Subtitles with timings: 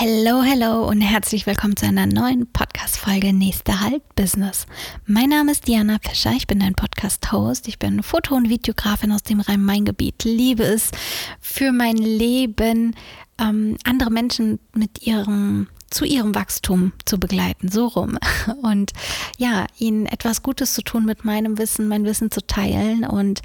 [0.00, 4.68] Hello, hello und herzlich willkommen zu einer neuen Podcast-Folge Nächster Halt Business.
[5.06, 7.66] Mein Name ist Diana Fischer, ich bin dein Podcast-Host.
[7.66, 10.22] Ich bin Foto- und Videografin aus dem Rhein-Main-Gebiet.
[10.22, 10.92] Liebe es
[11.40, 12.94] für mein Leben,
[13.40, 18.18] ähm, andere Menschen mit ihrem zu ihrem Wachstum zu begleiten, so rum.
[18.62, 18.92] Und
[19.36, 23.42] ja, ihnen etwas Gutes zu tun mit meinem Wissen, mein Wissen zu teilen und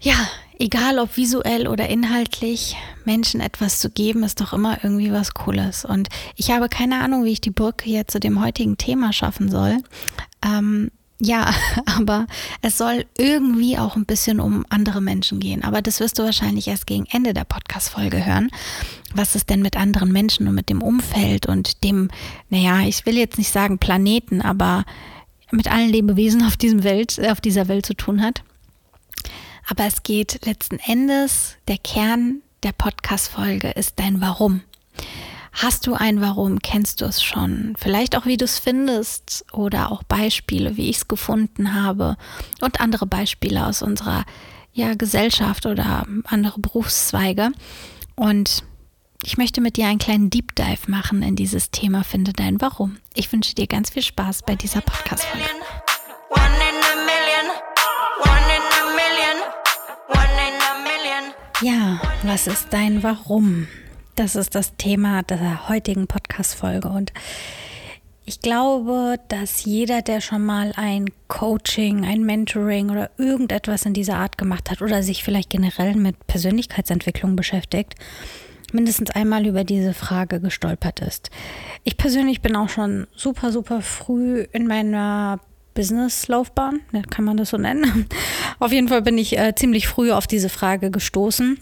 [0.00, 0.16] ja,
[0.58, 5.84] egal ob visuell oder inhaltlich, Menschen etwas zu geben, ist doch immer irgendwie was Cooles.
[5.84, 9.50] Und ich habe keine Ahnung, wie ich die Brücke hier zu dem heutigen Thema schaffen
[9.50, 9.78] soll.
[10.44, 11.52] Ähm, ja,
[11.86, 12.26] aber
[12.62, 15.64] es soll irgendwie auch ein bisschen um andere Menschen gehen.
[15.64, 18.50] Aber das wirst du wahrscheinlich erst gegen Ende der Podcast-Folge hören.
[19.14, 22.10] Was ist denn mit anderen Menschen und mit dem Umfeld und dem,
[22.48, 24.84] naja, ich will jetzt nicht sagen Planeten, aber
[25.50, 28.42] mit allen Lebewesen auf diesem Welt, auf dieser Welt zu tun hat.
[29.66, 34.62] Aber es geht letzten Endes, der Kern der Podcast-Folge ist dein Warum.
[35.52, 36.58] Hast du ein Warum?
[36.58, 37.74] Kennst du es schon?
[37.78, 42.16] Vielleicht auch, wie du es findest oder auch Beispiele, wie ich es gefunden habe
[42.60, 44.24] und andere Beispiele aus unserer
[44.72, 47.52] ja, Gesellschaft oder andere Berufszweige.
[48.16, 48.64] Und
[49.22, 52.98] ich möchte mit dir einen kleinen Deep Dive machen in dieses Thema Finde dein Warum.
[53.14, 55.44] Ich wünsche dir ganz viel Spaß bei dieser Podcast-Folge.
[61.64, 63.68] Ja, was ist dein Warum?
[64.16, 66.88] Das ist das Thema der heutigen Podcast-Folge.
[66.90, 67.10] Und
[68.26, 74.16] ich glaube, dass jeder, der schon mal ein Coaching, ein Mentoring oder irgendetwas in dieser
[74.16, 77.94] Art gemacht hat oder sich vielleicht generell mit Persönlichkeitsentwicklung beschäftigt,
[78.74, 81.30] mindestens einmal über diese Frage gestolpert ist.
[81.82, 85.40] Ich persönlich bin auch schon super, super früh in meiner
[85.74, 88.06] Business-Laufbahn, ne, kann man das so nennen.
[88.58, 91.58] Auf jeden Fall bin ich äh, ziemlich früh auf diese Frage gestoßen.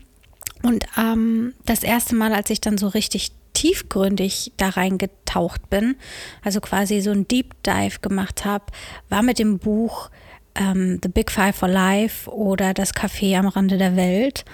[0.63, 5.97] Und ähm, das erste Mal, als ich dann so richtig tiefgründig da reingetaucht bin,
[6.43, 8.67] also quasi so ein Deep Dive gemacht habe,
[9.09, 10.11] war mit dem Buch
[10.55, 14.45] ähm, The Big Five for Life oder Das Café am Rande der Welt.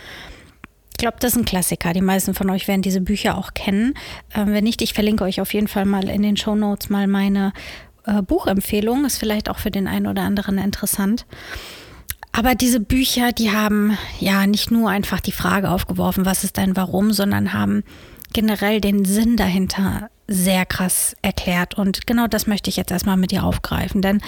[0.92, 1.92] Ich glaube, das ist ein Klassiker.
[1.92, 3.94] Die meisten von euch werden diese Bücher auch kennen.
[4.34, 7.06] Ähm, wenn nicht, ich verlinke euch auf jeden Fall mal in den Show Notes mal
[7.06, 7.52] meine
[8.08, 9.04] äh, Buchempfehlung.
[9.04, 11.26] Ist vielleicht auch für den einen oder anderen interessant.
[12.32, 16.76] Aber diese Bücher, die haben ja nicht nur einfach die Frage aufgeworfen, was ist dein
[16.76, 17.82] Warum, sondern haben
[18.32, 21.78] generell den Sinn dahinter sehr krass erklärt.
[21.78, 24.02] Und genau das möchte ich jetzt erstmal mit dir aufgreifen.
[24.02, 24.20] Denn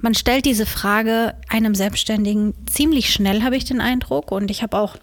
[0.00, 4.30] man stellt diese Frage einem Selbstständigen ziemlich schnell, habe ich den Eindruck.
[4.30, 4.96] Und ich habe auch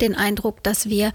[0.00, 1.12] den Eindruck, dass wir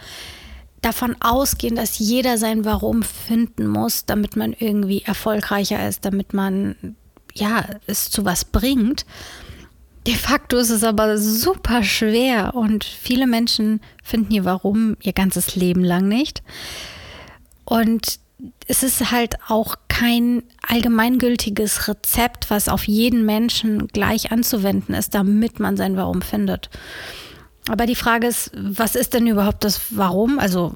[0.86, 6.96] davon ausgehen, dass jeder sein Warum finden muss, damit man irgendwie erfolgreicher ist, damit man
[7.34, 9.06] ja es zu was bringt.
[10.06, 15.56] De facto ist es aber super schwer und viele Menschen finden ihr Warum ihr ganzes
[15.56, 16.44] Leben lang nicht.
[17.64, 18.20] Und
[18.68, 25.60] es ist halt auch kein allgemeingültiges Rezept, was auf jeden Menschen gleich anzuwenden ist, damit
[25.60, 26.70] man sein Warum findet.
[27.70, 30.40] Aber die Frage ist, was ist denn überhaupt das Warum?
[30.40, 30.74] Also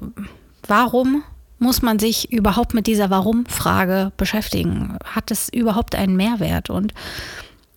[0.66, 1.22] warum
[1.58, 4.96] muss man sich überhaupt mit dieser Warum-Frage beschäftigen?
[5.04, 6.70] Hat es überhaupt einen Mehrwert?
[6.70, 6.94] Und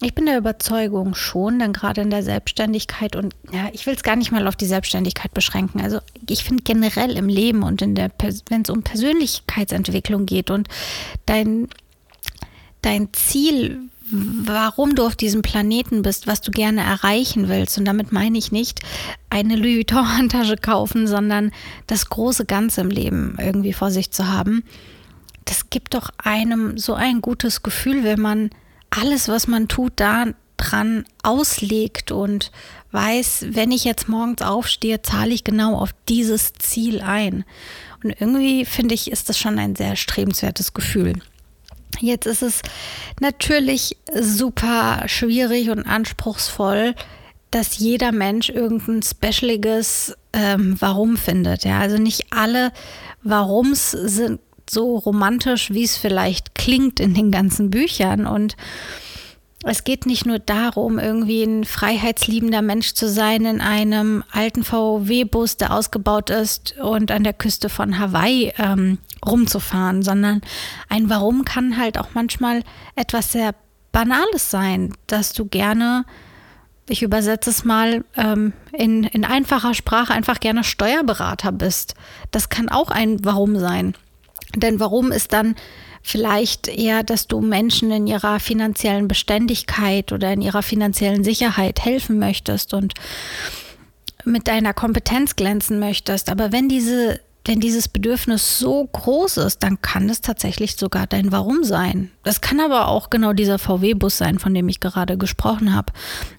[0.01, 4.03] ich bin der Überzeugung schon, denn gerade in der Selbstständigkeit und ja, ich will es
[4.03, 5.81] gar nicht mal auf die Selbstständigkeit beschränken.
[5.81, 8.11] Also ich finde generell im Leben und in der,
[8.49, 10.67] wenn es um Persönlichkeitsentwicklung geht und
[11.25, 11.67] dein,
[12.81, 17.77] dein Ziel, warum du auf diesem Planeten bist, was du gerne erreichen willst.
[17.77, 18.81] Und damit meine ich nicht
[19.29, 21.51] eine Louis Vuitton-Handtasche kaufen, sondern
[21.87, 24.63] das große Ganze im Leben irgendwie vor sich zu haben.
[25.45, 28.49] Das gibt doch einem so ein gutes Gefühl, wenn man
[28.89, 32.51] alles, was man tut, daran auslegt und
[32.91, 37.45] weiß, wenn ich jetzt morgens aufstehe, zahle ich genau auf dieses Ziel ein.
[38.03, 41.13] Und irgendwie finde ich, ist das schon ein sehr strebenswertes Gefühl.
[42.01, 42.61] Jetzt ist es
[43.19, 46.95] natürlich super schwierig und anspruchsvoll,
[47.51, 51.65] dass jeder Mensch irgendein specialiges ähm, Warum findet.
[51.65, 52.71] Ja, also nicht alle
[53.23, 54.39] Warums sind
[54.69, 58.25] so romantisch, wie es vielleicht klingt in den ganzen Büchern.
[58.25, 58.55] Und
[59.63, 65.57] es geht nicht nur darum, irgendwie ein freiheitsliebender Mensch zu sein in einem alten VW-Bus,
[65.57, 70.41] der ausgebaut ist und an der Küste von Hawaii ähm, rumzufahren, sondern
[70.89, 72.63] ein Warum kann halt auch manchmal
[72.95, 73.53] etwas sehr
[73.91, 76.05] Banales sein, dass du gerne,
[76.89, 81.93] ich übersetze es mal ähm, in, in einfacher Sprache, einfach gerne Steuerberater bist.
[82.31, 83.95] Das kann auch ein Warum sein.
[84.55, 85.55] Denn warum ist dann
[86.01, 92.19] vielleicht eher, dass du Menschen in ihrer finanziellen Beständigkeit oder in ihrer finanziellen Sicherheit helfen
[92.19, 92.93] möchtest und
[94.25, 96.29] mit deiner Kompetenz glänzen möchtest.
[96.29, 101.31] Aber wenn diese wenn dieses Bedürfnis so groß ist, dann kann es tatsächlich sogar dein
[101.31, 102.11] Warum sein.
[102.23, 105.91] Das kann aber auch genau dieser VW-Bus sein, von dem ich gerade gesprochen habe.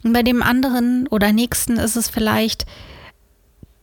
[0.04, 2.66] Und bei dem anderen oder nächsten ist es vielleicht,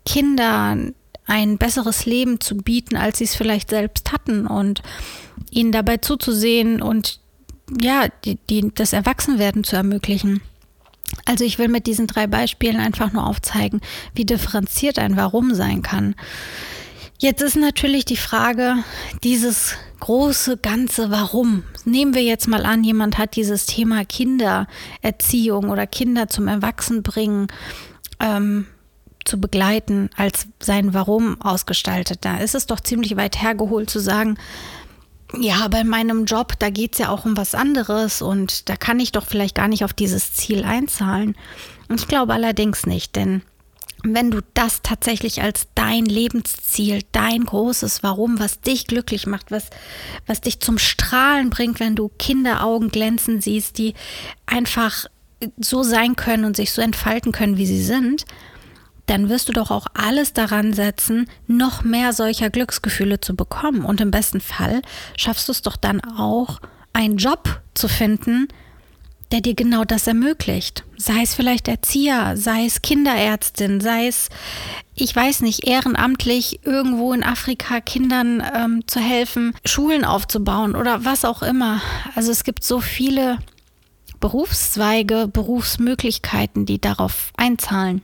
[0.06, 0.96] Kindern
[1.30, 4.82] ein besseres Leben zu bieten, als sie es vielleicht selbst hatten und
[5.52, 7.20] ihnen dabei zuzusehen und
[7.80, 10.42] ja, die, die, das Erwachsenwerden zu ermöglichen.
[11.26, 13.82] Also ich will mit diesen drei Beispielen einfach nur aufzeigen,
[14.14, 16.16] wie differenziert ein Warum sein kann.
[17.20, 18.78] Jetzt ist natürlich die Frage,
[19.24, 21.64] dieses große ganze Warum.
[21.84, 27.48] Nehmen wir jetzt mal an, jemand hat dieses Thema Kindererziehung oder Kinder zum Erwachsenbringen
[28.20, 28.66] ähm,
[29.30, 32.20] zu begleiten als sein Warum ausgestaltet.
[32.22, 34.38] Da ist es doch ziemlich weit hergeholt zu sagen,
[35.38, 39.00] ja, bei meinem Job, da geht es ja auch um was anderes und da kann
[39.00, 41.36] ich doch vielleicht gar nicht auf dieses Ziel einzahlen.
[41.88, 43.44] Und ich glaube allerdings nicht, denn
[44.04, 49.70] wenn du das tatsächlich als dein Lebensziel, dein großes Warum, was dich glücklich macht, was,
[50.26, 53.94] was dich zum Strahlen bringt, wenn du Kinderaugen glänzen siehst, die
[54.46, 55.06] einfach
[55.58, 58.26] so sein können und sich so entfalten können, wie sie sind,
[59.10, 63.84] dann wirst du doch auch alles daran setzen, noch mehr solcher Glücksgefühle zu bekommen.
[63.84, 64.82] Und im besten Fall
[65.18, 66.60] schaffst du es doch dann auch,
[66.94, 68.48] einen Job zu finden,
[69.32, 70.84] der dir genau das ermöglicht.
[70.98, 74.30] Sei es vielleicht Erzieher, sei es Kinderärztin, sei es,
[74.96, 81.26] ich weiß nicht, ehrenamtlich irgendwo in Afrika Kindern ähm, zu helfen, Schulen aufzubauen oder was
[81.26, 81.82] auch immer.
[82.16, 83.38] Also es gibt so viele
[84.20, 88.02] Berufszweige, Berufsmöglichkeiten, die darauf einzahlen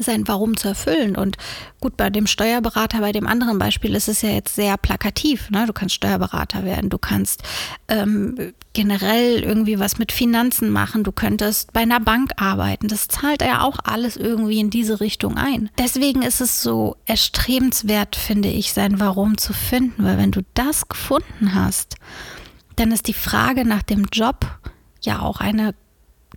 [0.00, 1.16] sein Warum zu erfüllen.
[1.16, 1.36] Und
[1.80, 5.50] gut, bei dem Steuerberater, bei dem anderen Beispiel ist es ja jetzt sehr plakativ.
[5.50, 5.66] Ne?
[5.66, 7.42] Du kannst Steuerberater werden, du kannst
[7.88, 12.88] ähm, generell irgendwie was mit Finanzen machen, du könntest bei einer Bank arbeiten.
[12.88, 15.70] Das zahlt ja auch alles irgendwie in diese Richtung ein.
[15.78, 20.88] Deswegen ist es so erstrebenswert, finde ich, sein Warum zu finden, weil wenn du das
[20.88, 21.96] gefunden hast,
[22.76, 24.46] dann ist die Frage nach dem Job
[25.02, 25.74] ja auch eine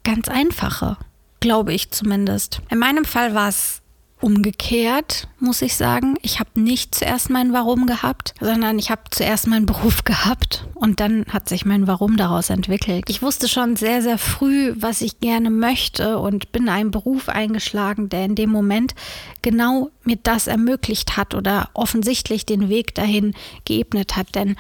[0.04, 0.98] ganz einfache
[1.40, 2.62] glaube ich zumindest.
[2.70, 3.82] In meinem Fall war es
[4.20, 6.18] umgekehrt, muss ich sagen.
[6.24, 11.00] Ich habe nicht zuerst mein Warum gehabt, sondern ich habe zuerst meinen Beruf gehabt und
[11.00, 13.06] dann hat sich mein Warum daraus entwickelt.
[13.10, 18.10] Ich wusste schon sehr, sehr früh, was ich gerne möchte und bin einen Beruf eingeschlagen,
[18.10, 18.96] der in dem Moment
[19.44, 23.36] genau mir das ermöglicht hat oder offensichtlich den Weg dahin
[23.66, 24.34] geebnet hat.
[24.34, 24.56] Denn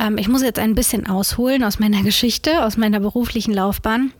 [0.00, 4.12] ähm, ich muss jetzt ein bisschen ausholen aus meiner Geschichte, aus meiner beruflichen Laufbahn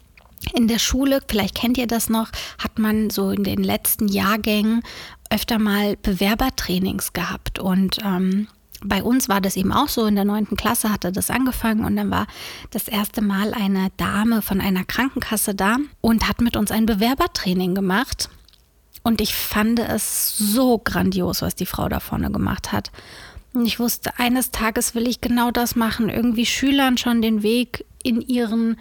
[0.54, 4.82] in der Schule, vielleicht kennt ihr das noch, hat man so in den letzten Jahrgängen
[5.30, 7.58] öfter mal Bewerbertrainings gehabt.
[7.58, 8.48] Und ähm,
[8.82, 10.06] bei uns war das eben auch so.
[10.06, 12.26] In der neunten Klasse hatte das angefangen und dann war
[12.70, 17.74] das erste Mal eine Dame von einer Krankenkasse da und hat mit uns ein Bewerbertraining
[17.74, 18.28] gemacht.
[19.02, 22.90] Und ich fand es so grandios, was die Frau da vorne gemacht hat.
[23.54, 27.84] Und ich wusste, eines Tages will ich genau das machen, irgendwie Schülern schon den Weg
[28.02, 28.76] in ihren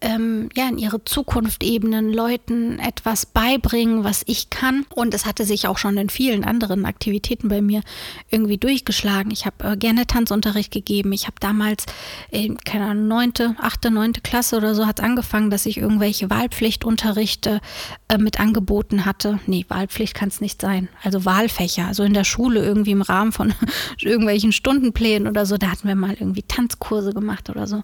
[0.00, 4.86] ähm, ja, in ihre Zukunft ebnen, Leuten etwas beibringen, was ich kann.
[4.94, 7.82] Und es hatte sich auch schon in vielen anderen Aktivitäten bei mir
[8.30, 9.30] irgendwie durchgeschlagen.
[9.30, 11.12] Ich habe äh, gerne Tanzunterricht gegeben.
[11.12, 11.84] Ich habe damals,
[12.30, 16.30] äh, keine Ahnung, neunte, achte, neunte Klasse oder so hat es angefangen, dass ich irgendwelche
[16.30, 17.60] Wahlpflichtunterrichte
[18.08, 19.38] äh, mit angeboten hatte.
[19.46, 20.88] Nee, Wahlpflicht kann es nicht sein.
[21.02, 23.52] Also Wahlfächer, also in der Schule irgendwie im Rahmen von
[23.98, 25.58] irgendwelchen Stundenplänen oder so.
[25.58, 27.82] Da hatten wir mal irgendwie Tanzkurse gemacht oder so.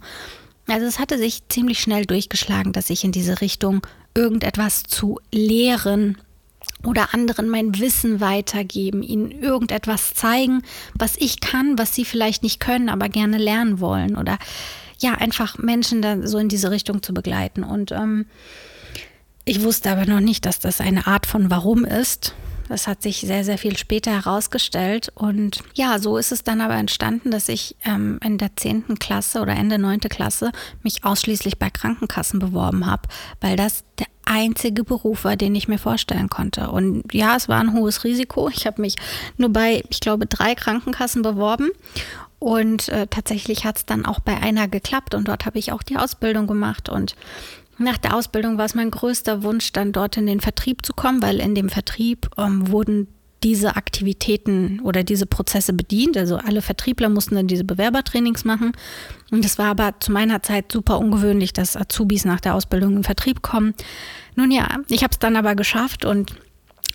[0.69, 6.19] Also es hatte sich ziemlich schnell durchgeschlagen, dass ich in diese Richtung irgendetwas zu lehren
[6.85, 10.63] oder anderen mein Wissen weitergeben, ihnen irgendetwas zeigen,
[10.95, 14.39] was ich kann, was sie vielleicht nicht können, aber gerne lernen wollen oder
[14.99, 17.65] ja, einfach Menschen da so in diese Richtung zu begleiten.
[17.65, 18.27] Und ähm,
[19.45, 22.35] ich wusste aber noch nicht, dass das eine Art von Warum ist.
[22.69, 25.13] Das hat sich sehr, sehr viel später herausgestellt.
[25.15, 28.99] Und ja, so ist es dann aber entstanden, dass ich ähm, in der 10.
[28.99, 30.01] Klasse oder Ende 9.
[30.01, 33.03] Klasse mich ausschließlich bei Krankenkassen beworben habe,
[33.41, 36.71] weil das der einzige Beruf war, den ich mir vorstellen konnte.
[36.71, 38.49] Und ja, es war ein hohes Risiko.
[38.49, 38.97] Ich habe mich
[39.37, 41.71] nur bei, ich glaube, drei Krankenkassen beworben.
[42.39, 45.83] Und äh, tatsächlich hat es dann auch bei einer geklappt und dort habe ich auch
[45.83, 47.17] die Ausbildung gemacht und
[47.79, 51.23] nach der Ausbildung war es mein größter Wunsch, dann dort in den Vertrieb zu kommen,
[51.23, 53.09] weil in dem Vertrieb ähm, wurden
[53.43, 56.17] diese Aktivitäten oder diese Prozesse bedient.
[56.17, 58.73] Also alle Vertriebler mussten dann diese Bewerbertrainings machen.
[59.31, 62.97] Und es war aber zu meiner Zeit super ungewöhnlich, dass Azubis nach der Ausbildung in
[62.97, 63.75] den Vertrieb kommen.
[64.35, 66.35] Nun ja, ich habe es dann aber geschafft und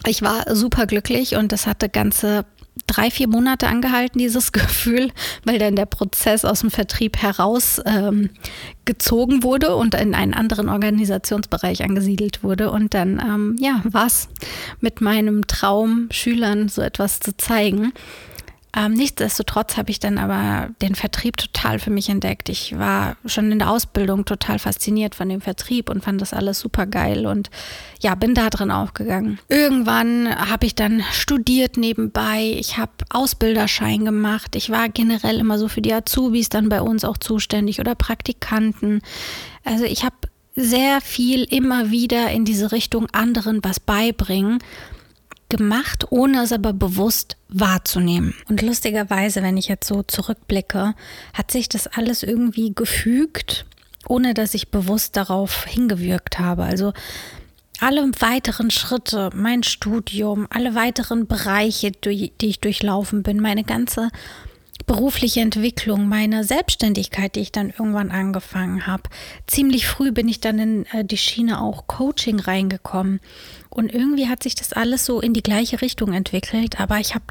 [0.08, 2.46] ich war super glücklich und das hatte ganze
[2.88, 5.12] drei, vier Monate angehalten, dieses Gefühl,
[5.44, 8.30] weil dann der Prozess aus dem Vertrieb heraus ähm,
[8.86, 12.72] gezogen wurde und in einen anderen Organisationsbereich angesiedelt wurde.
[12.72, 14.30] Und dann, ähm, ja, war es
[14.80, 17.94] mit meinem Traum, Schülern so etwas zu zeigen.
[18.74, 22.48] Ähm, nichtsdestotrotz habe ich dann aber den Vertrieb total für mich entdeckt.
[22.48, 26.60] Ich war schon in der Ausbildung total fasziniert von dem Vertrieb und fand das alles
[26.60, 27.50] super geil und
[28.00, 29.40] ja, bin da drin aufgegangen.
[29.50, 32.56] Irgendwann habe ich dann studiert nebenbei.
[32.58, 34.56] Ich habe Ausbilderschein gemacht.
[34.56, 39.02] Ich war generell immer so für die Azubis dann bei uns auch zuständig oder Praktikanten.
[39.66, 40.16] Also ich habe
[40.56, 44.60] sehr viel immer wieder in diese Richtung anderen was beibringen
[45.52, 48.34] gemacht, ohne es aber bewusst wahrzunehmen.
[48.50, 50.96] Und lustigerweise, wenn ich jetzt so zurückblicke,
[51.34, 53.66] hat sich das alles irgendwie gefügt,
[54.08, 56.64] ohne dass ich bewusst darauf hingewirkt habe.
[56.64, 56.94] Also
[57.80, 64.10] alle weiteren Schritte, mein Studium, alle weiteren Bereiche, die ich durchlaufen bin, meine ganze
[64.86, 69.04] berufliche Entwicklung, meine Selbstständigkeit, die ich dann irgendwann angefangen habe.
[69.48, 73.20] Ziemlich früh bin ich dann in äh, die Schiene auch Coaching reingekommen.
[73.74, 77.24] Und irgendwie hat sich das alles so in die gleiche Richtung entwickelt, aber ich habe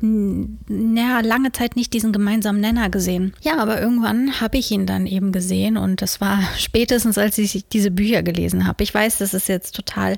[0.70, 3.34] ja, lange Zeit nicht diesen gemeinsamen Nenner gesehen.
[3.42, 7.68] Ja, aber irgendwann habe ich ihn dann eben gesehen und das war spätestens, als ich
[7.68, 8.82] diese Bücher gelesen habe.
[8.82, 10.16] Ich weiß, das ist jetzt total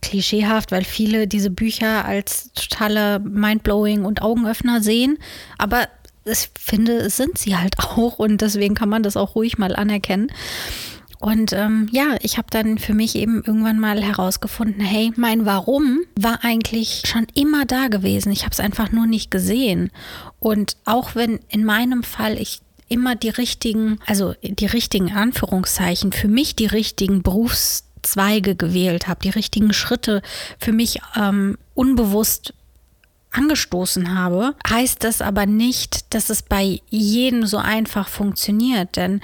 [0.00, 5.16] klischeehaft, weil viele diese Bücher als totale Mindblowing und Augenöffner sehen,
[5.58, 5.86] aber
[6.24, 9.76] ich finde, es sind sie halt auch und deswegen kann man das auch ruhig mal
[9.76, 10.32] anerkennen.
[11.22, 16.00] Und ähm, ja, ich habe dann für mich eben irgendwann mal herausgefunden, hey, mein Warum
[16.16, 18.32] war eigentlich schon immer da gewesen.
[18.32, 19.92] Ich habe es einfach nur nicht gesehen.
[20.40, 26.26] Und auch wenn in meinem Fall ich immer die richtigen, also die richtigen Anführungszeichen, für
[26.26, 30.22] mich die richtigen Berufszweige gewählt habe, die richtigen Schritte
[30.58, 32.52] für mich ähm, unbewusst
[33.30, 38.96] angestoßen habe, heißt das aber nicht, dass es bei jedem so einfach funktioniert.
[38.96, 39.20] Denn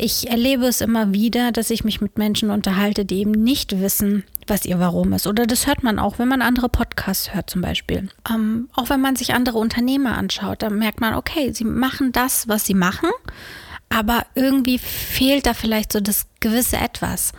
[0.00, 4.24] ich erlebe es immer wieder, dass ich mich mit Menschen unterhalte, die eben nicht wissen,
[4.46, 5.26] was ihr Warum ist.
[5.26, 8.08] Oder das hört man auch, wenn man andere Podcasts hört zum Beispiel.
[8.28, 12.48] Ähm, auch wenn man sich andere Unternehmer anschaut, dann merkt man, okay, sie machen das,
[12.48, 13.10] was sie machen,
[13.88, 17.32] aber irgendwie fehlt da vielleicht so das gewisse Etwas.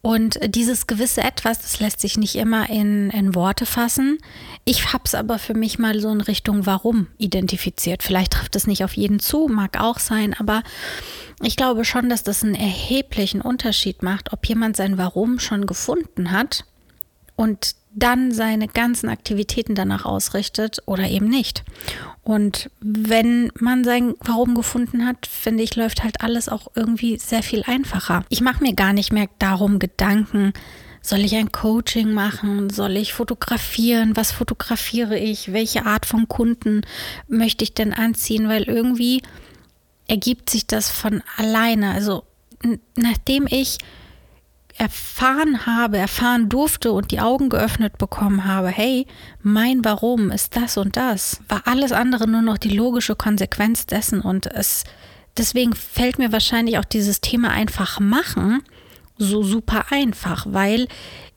[0.00, 4.18] Und dieses gewisse Etwas, das lässt sich nicht immer in, in Worte fassen.
[4.64, 8.02] Ich habe es aber für mich mal so in Richtung Warum identifiziert.
[8.02, 10.62] Vielleicht trifft es nicht auf jeden zu, mag auch sein, aber
[11.42, 16.30] ich glaube schon, dass das einen erheblichen Unterschied macht, ob jemand sein Warum schon gefunden
[16.30, 16.64] hat
[17.36, 21.64] und dann seine ganzen Aktivitäten danach ausrichtet oder eben nicht.
[22.22, 27.42] Und wenn man sein Warum gefunden hat, finde ich, läuft halt alles auch irgendwie sehr
[27.42, 28.24] viel einfacher.
[28.28, 30.52] Ich mache mir gar nicht mehr darum Gedanken,
[31.00, 32.70] soll ich ein Coaching machen?
[32.70, 34.16] Soll ich fotografieren?
[34.16, 35.52] Was fotografiere ich?
[35.52, 36.82] Welche Art von Kunden
[37.28, 38.48] möchte ich denn anziehen?
[38.48, 39.22] Weil irgendwie
[40.06, 41.92] ergibt sich das von alleine.
[41.92, 42.24] Also
[42.96, 43.78] nachdem ich
[44.78, 49.06] erfahren habe, erfahren durfte und die Augen geöffnet bekommen habe, hey,
[49.42, 54.20] mein Warum ist das und das, war alles andere nur noch die logische Konsequenz dessen
[54.20, 54.84] und es
[55.36, 58.62] deswegen fällt mir wahrscheinlich auch dieses Thema einfach machen
[59.18, 60.88] so super einfach, weil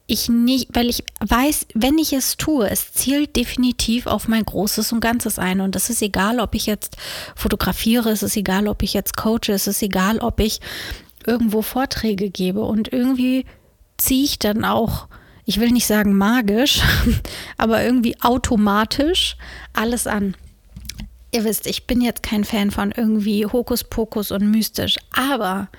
[0.07, 4.91] ich nicht, weil ich weiß, wenn ich es tue, es zielt definitiv auf mein Großes
[4.91, 5.61] und Ganzes ein.
[5.61, 6.97] Und es ist egal, ob ich jetzt
[7.35, 10.59] fotografiere, es ist egal, ob ich jetzt coache, es ist egal, ob ich
[11.27, 13.45] irgendwo Vorträge gebe und irgendwie
[13.97, 15.07] ziehe ich dann auch,
[15.45, 16.81] ich will nicht sagen magisch,
[17.57, 19.37] aber irgendwie automatisch
[19.73, 20.35] alles an.
[21.31, 25.69] Ihr wisst, ich bin jetzt kein Fan von irgendwie Hokuspokus und mystisch, aber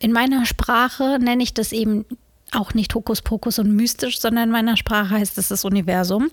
[0.00, 2.04] in meiner Sprache nenne ich das eben
[2.52, 6.30] auch nicht Hokuspokus und mystisch, sondern in meiner Sprache heißt es das Universum.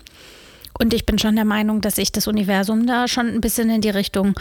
[0.78, 3.82] Und ich bin schon der Meinung, dass ich das Universum da schon ein bisschen in
[3.82, 4.36] die Richtung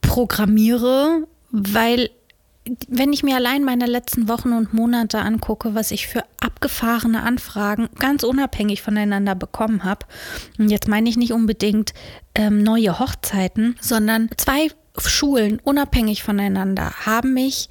[0.00, 2.10] programmiere, weil
[2.88, 7.88] wenn ich mir allein meine letzten Wochen und Monate angucke, was ich für abgefahrene Anfragen
[7.98, 10.06] ganz unabhängig voneinander bekommen habe,
[10.58, 11.92] und jetzt meine ich nicht unbedingt
[12.34, 17.68] ähm, neue Hochzeiten, sondern zwei Schulen unabhängig voneinander haben mich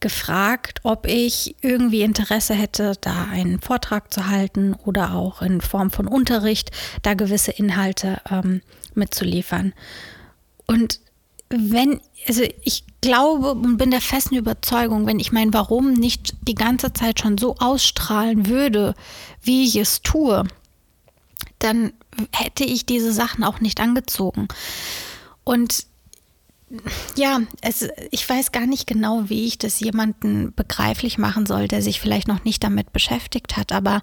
[0.00, 5.90] gefragt, ob ich irgendwie Interesse hätte, da einen Vortrag zu halten oder auch in Form
[5.90, 6.70] von Unterricht
[7.02, 8.62] da gewisse Inhalte ähm,
[8.94, 9.74] mitzuliefern.
[10.66, 11.00] Und
[11.50, 16.54] wenn, also ich glaube und bin der festen Überzeugung, wenn ich mein Warum nicht die
[16.54, 18.94] ganze Zeit schon so ausstrahlen würde,
[19.42, 20.44] wie ich es tue,
[21.58, 21.92] dann
[22.32, 24.46] hätte ich diese Sachen auch nicht angezogen.
[25.42, 25.86] Und
[27.16, 31.82] ja, es, ich weiß gar nicht genau, wie ich das jemanden begreiflich machen soll, der
[31.82, 34.02] sich vielleicht noch nicht damit beschäftigt hat, aber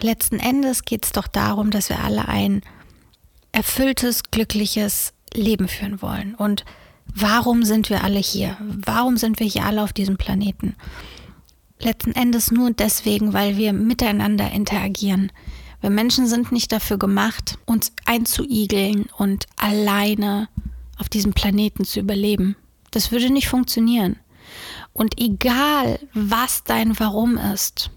[0.00, 2.62] letzten Endes geht es doch darum, dass wir alle ein
[3.50, 6.34] erfülltes, glückliches Leben führen wollen.
[6.34, 6.64] Und
[7.14, 8.56] warum sind wir alle hier?
[8.60, 10.74] Warum sind wir hier alle auf diesem Planeten?
[11.80, 15.30] Letzten Endes nur deswegen, weil wir miteinander interagieren.
[15.80, 20.48] Wir Menschen sind nicht dafür gemacht, uns einzuigeln und alleine
[20.98, 22.56] auf diesem Planeten zu überleben.
[22.90, 24.16] Das würde nicht funktionieren.
[24.92, 27.90] Und egal, was dein Warum ist,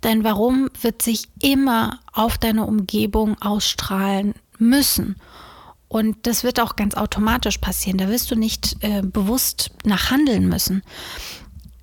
[0.00, 5.16] dein Warum wird sich immer auf deine Umgebung ausstrahlen müssen.
[5.88, 7.98] Und das wird auch ganz automatisch passieren.
[7.98, 10.82] Da wirst du nicht äh, bewusst nachhandeln müssen.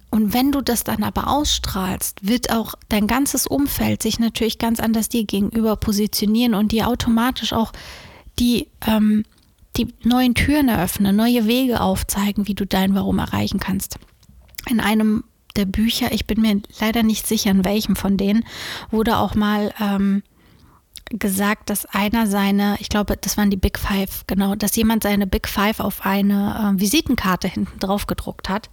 [0.09, 4.79] Und wenn du das dann aber ausstrahlst, wird auch dein ganzes Umfeld sich natürlich ganz
[4.79, 7.71] anders dir gegenüber positionieren und dir automatisch auch
[8.37, 9.23] die, ähm,
[9.75, 13.97] die neuen Türen eröffnen, neue Wege aufzeigen, wie du dein Warum erreichen kannst.
[14.69, 15.23] In einem
[15.55, 18.45] der Bücher, ich bin mir leider nicht sicher, in welchem von denen,
[18.91, 20.23] wurde auch mal ähm,
[21.09, 25.27] gesagt, dass einer seine, ich glaube, das waren die Big Five, genau, dass jemand seine
[25.27, 28.69] Big Five auf eine äh, Visitenkarte hinten drauf gedruckt hat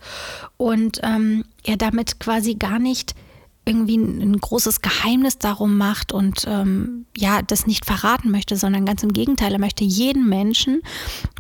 [0.57, 3.15] und ähm, er damit quasi gar nicht
[3.67, 8.87] irgendwie ein, ein großes Geheimnis darum macht und ähm, ja, das nicht verraten möchte, sondern
[8.87, 10.81] ganz im Gegenteil, er möchte jeden Menschen,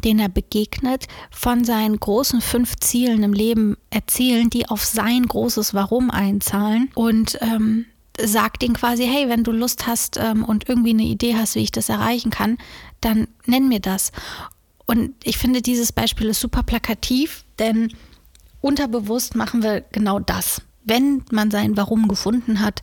[0.04, 5.72] den er begegnet, von seinen großen fünf Zielen im Leben erzählen, die auf sein großes
[5.74, 7.86] Warum einzahlen und ähm,
[8.18, 11.62] sagt ihnen quasi, hey, wenn du Lust hast ähm, und irgendwie eine Idee hast, wie
[11.62, 12.58] ich das erreichen kann,
[13.00, 14.12] dann nenn mir das.
[14.86, 17.92] Und ich finde, dieses Beispiel ist super plakativ, denn
[18.60, 20.62] unterbewusst machen wir genau das.
[20.82, 22.82] Wenn man sein Warum gefunden hat,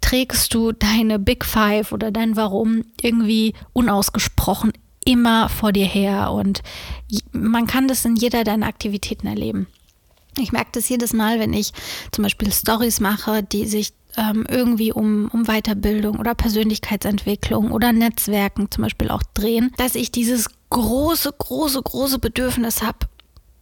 [0.00, 4.72] trägst du deine Big Five oder dein Warum irgendwie unausgesprochen
[5.04, 6.62] immer vor dir her und
[7.32, 9.66] man kann das in jeder deiner Aktivitäten erleben.
[10.38, 11.72] Ich merke das jedes Mal, wenn ich
[12.12, 18.70] zum Beispiel Stories mache, die sich ähm, irgendwie um, um Weiterbildung oder Persönlichkeitsentwicklung oder Netzwerken
[18.70, 22.98] zum Beispiel auch drehen, dass ich dieses große, große, große Bedürfnis habe,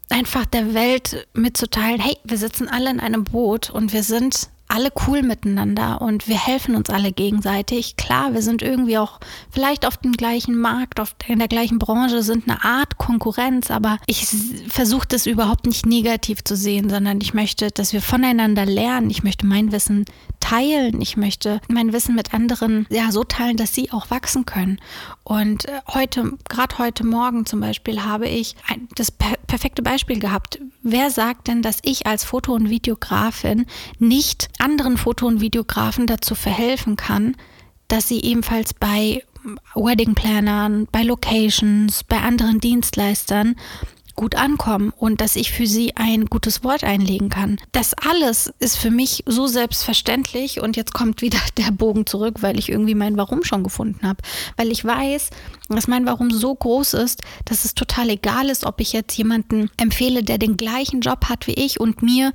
[0.08, 4.90] einfach der Welt mitzuteilen, hey, wir sitzen alle in einem Boot und wir sind alle
[5.06, 7.96] cool miteinander und wir helfen uns alle gegenseitig.
[7.96, 9.20] Klar, wir sind irgendwie auch
[9.50, 13.98] vielleicht auf dem gleichen Markt, auf, in der gleichen Branche, sind eine Art Konkurrenz, aber
[14.06, 14.26] ich
[14.68, 19.10] versuche das überhaupt nicht negativ zu sehen, sondern ich möchte, dass wir voneinander lernen.
[19.10, 20.04] Ich möchte mein Wissen
[20.40, 21.00] teilen.
[21.00, 24.80] Ich möchte mein Wissen mit anderen ja so teilen, dass sie auch wachsen können.
[25.24, 30.18] Und äh, heute, gerade heute Morgen zum Beispiel, habe ich ein, das per perfekte Beispiel
[30.18, 30.58] gehabt.
[30.82, 33.66] Wer sagt denn, dass ich als Foto- und Videografin
[33.98, 37.36] nicht anderen Foto- und Videografen dazu verhelfen kann,
[37.88, 39.22] dass sie ebenfalls bei
[39.74, 43.56] Wedding Plannern, bei Locations, bei anderen Dienstleistern
[44.16, 47.58] gut ankommen und dass ich für sie ein gutes Wort einlegen kann.
[47.72, 52.58] Das alles ist für mich so selbstverständlich und jetzt kommt wieder der Bogen zurück, weil
[52.58, 54.22] ich irgendwie mein Warum schon gefunden habe.
[54.56, 55.30] Weil ich weiß,
[55.68, 59.70] dass mein Warum so groß ist, dass es total egal ist, ob ich jetzt jemanden
[59.76, 62.32] empfehle, der den gleichen Job hat wie ich und mir,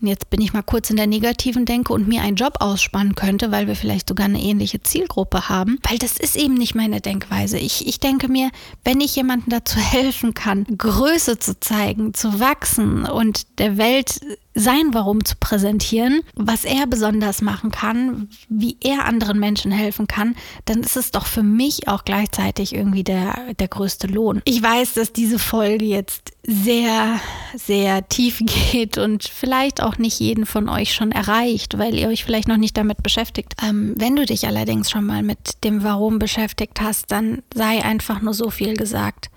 [0.00, 3.50] jetzt bin ich mal kurz in der negativen Denke und mir einen Job ausspannen könnte,
[3.50, 7.58] weil wir vielleicht sogar eine ähnliche Zielgruppe haben, weil das ist eben nicht meine Denkweise.
[7.58, 8.50] Ich, ich denke mir,
[8.84, 14.20] wenn ich jemandem dazu helfen kann, Größe zu zeigen, zu wachsen und der Welt
[14.54, 20.36] sein Warum zu präsentieren, was er besonders machen kann, wie er anderen Menschen helfen kann,
[20.64, 24.42] dann ist es doch für mich auch gleichzeitig irgendwie der, der größte Lohn.
[24.44, 27.20] Ich weiß, dass diese Folge jetzt sehr,
[27.56, 28.40] sehr tief
[28.72, 32.56] geht und vielleicht auch nicht jeden von euch schon erreicht, weil ihr euch vielleicht noch
[32.56, 33.54] nicht damit beschäftigt.
[33.62, 38.22] Ähm, wenn du dich allerdings schon mal mit dem Warum beschäftigt hast, dann sei einfach
[38.22, 39.30] nur so viel gesagt.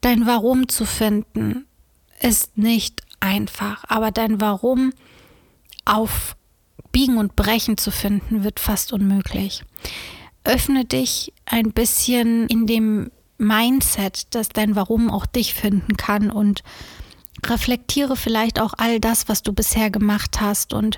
[0.00, 1.66] Dein Warum zu finden
[2.20, 4.92] ist nicht einfach, aber dein Warum
[5.84, 6.36] auf
[6.92, 9.62] Biegen und Brechen zu finden, wird fast unmöglich.
[10.44, 16.62] Öffne dich ein bisschen in dem Mindset, dass dein Warum auch dich finden kann und
[17.44, 20.96] reflektiere vielleicht auch all das, was du bisher gemacht hast und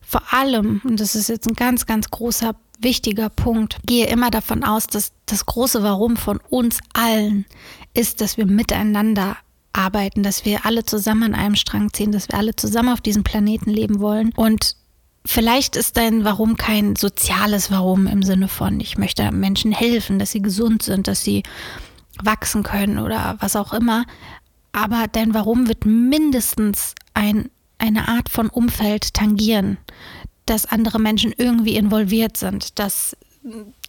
[0.00, 4.64] vor allem, und das ist jetzt ein ganz, ganz großer, wichtiger Punkt, gehe immer davon
[4.64, 7.46] aus, dass das große Warum von uns allen
[7.94, 9.36] ist, dass wir miteinander
[9.74, 13.24] arbeiten, dass wir alle zusammen an einem Strang ziehen, dass wir alle zusammen auf diesem
[13.24, 14.32] Planeten leben wollen.
[14.34, 14.76] Und
[15.26, 20.30] vielleicht ist dein Warum kein soziales Warum im Sinne von, ich möchte Menschen helfen, dass
[20.30, 21.42] sie gesund sind, dass sie
[22.22, 24.04] wachsen können oder was auch immer.
[24.72, 29.78] Aber dein Warum wird mindestens ein, eine Art von Umfeld tangieren,
[30.46, 33.16] dass andere Menschen irgendwie involviert sind, dass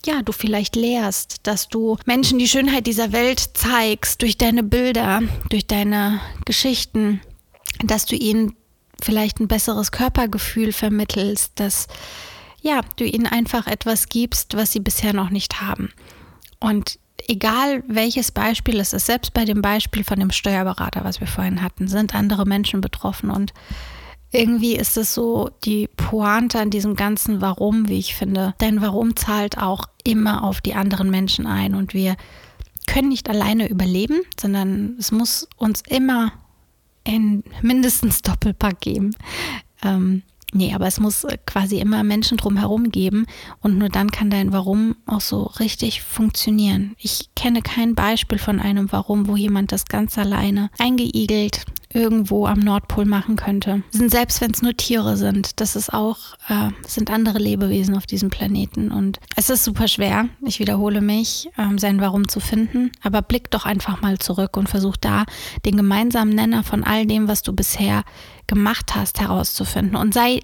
[0.05, 5.23] ja, du vielleicht lehrst, dass du Menschen die Schönheit dieser Welt zeigst durch deine Bilder,
[5.49, 7.21] durch deine Geschichten,
[7.83, 8.55] dass du ihnen
[9.03, 11.87] vielleicht ein besseres Körpergefühl vermittelst, dass
[12.61, 15.91] ja, du ihnen einfach etwas gibst, was sie bisher noch nicht haben.
[16.59, 21.27] Und egal welches Beispiel es ist, selbst bei dem Beispiel von dem Steuerberater, was wir
[21.27, 23.53] vorhin hatten, sind andere Menschen betroffen und
[24.36, 28.54] irgendwie ist es so die Pointe an diesem ganzen Warum, wie ich finde.
[28.62, 32.15] Denn Warum zahlt auch immer auf die anderen Menschen ein und wir
[32.88, 36.34] können nicht alleine überleben, sondern es muss uns immer
[37.08, 39.15] ein mindestens Doppelpack geben.
[39.84, 43.26] Ähm, Nee, aber es muss quasi immer Menschen drumherum geben
[43.60, 46.95] und nur dann kann dein Warum auch so richtig funktionieren.
[46.98, 52.60] Ich kenne kein Beispiel von einem Warum, wo jemand das ganz alleine eingeigelt irgendwo am
[52.60, 53.81] Nordpol machen könnte.
[53.89, 56.17] Sind selbst wenn es nur Tiere sind, das ist auch
[56.49, 60.27] äh, sind andere Lebewesen auf diesem Planeten und es ist super schwer.
[60.41, 64.69] Ich wiederhole mich, ähm, sein Warum zu finden, aber blick doch einfach mal zurück und
[64.69, 65.23] versuch da
[65.65, 68.03] den gemeinsamen Nenner von all dem, was du bisher
[68.47, 70.41] gemacht hast, herauszufinden und sei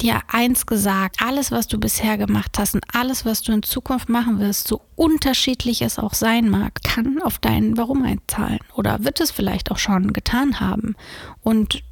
[0.00, 4.08] dir eins gesagt, alles, was du bisher gemacht hast und alles, was du in Zukunft
[4.08, 9.20] machen wirst, so unterschiedlich es auch sein mag, kann auf deinen Warum einzahlen oder wird
[9.20, 10.94] es vielleicht auch schon getan haben.
[11.42, 11.82] Und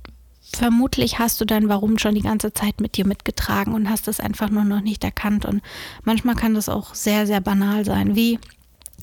[0.54, 4.20] vermutlich hast du dein Warum schon die ganze Zeit mit dir mitgetragen und hast es
[4.20, 5.44] einfach nur noch nicht erkannt.
[5.44, 5.62] Und
[6.04, 8.38] manchmal kann das auch sehr, sehr banal sein, wie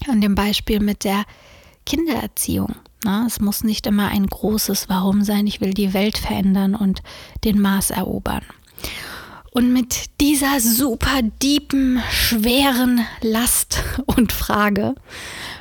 [0.08, 1.26] an dem Beispiel mit der
[1.86, 2.76] Kindererziehung.
[3.04, 7.04] Na, es muss nicht immer ein großes Warum sein, ich will die Welt verändern und
[7.44, 8.44] den Mars erobern.
[9.52, 14.96] Und mit dieser super diepen, schweren Last und Frage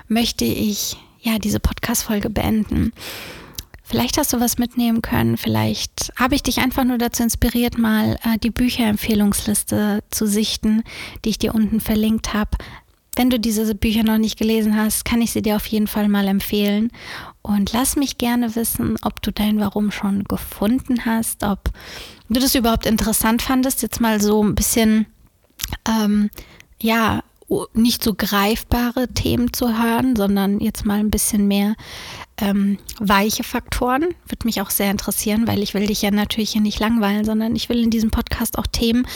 [0.09, 2.93] möchte ich ja diese Podcast-Folge beenden.
[3.85, 5.37] Vielleicht hast du was mitnehmen können.
[5.37, 10.83] Vielleicht habe ich dich einfach nur dazu inspiriert, mal äh, die Bücherempfehlungsliste zu sichten,
[11.25, 12.57] die ich dir unten verlinkt habe.
[13.15, 16.09] Wenn du diese Bücher noch nicht gelesen hast, kann ich sie dir auf jeden Fall
[16.09, 16.91] mal empfehlen.
[17.43, 21.71] Und lass mich gerne wissen, ob du dein Warum schon gefunden hast, ob
[22.29, 25.07] du das überhaupt interessant fandest, jetzt mal so ein bisschen,
[25.87, 26.31] ähm,
[26.81, 27.23] ja,
[27.75, 31.75] nicht so greifbare Themen zu hören, sondern jetzt mal ein bisschen mehr
[32.39, 34.03] ähm, weiche Faktoren.
[34.27, 37.55] Würde mich auch sehr interessieren, weil ich will dich ja natürlich hier nicht langweilen, sondern
[37.55, 39.07] ich will in diesem Podcast auch Themen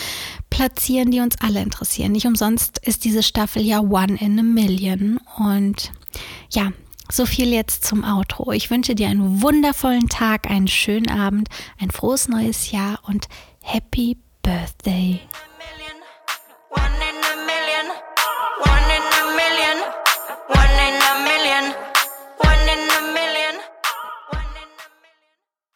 [0.50, 2.12] platzieren, die uns alle interessieren.
[2.12, 5.18] Nicht umsonst ist diese Staffel ja One in a Million.
[5.38, 5.92] Und
[6.50, 6.72] ja,
[7.10, 8.52] so viel jetzt zum Outro.
[8.52, 13.28] Ich wünsche dir einen wundervollen Tag, einen schönen Abend, ein frohes neues Jahr und
[13.62, 15.20] Happy Birthday.